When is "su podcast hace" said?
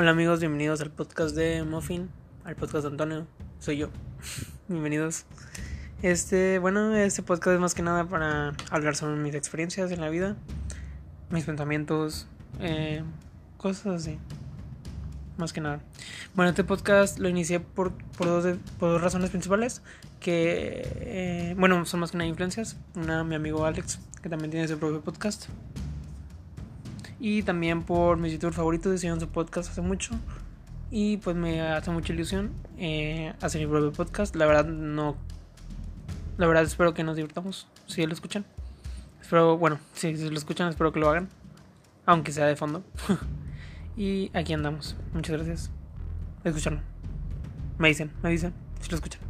29.20-29.82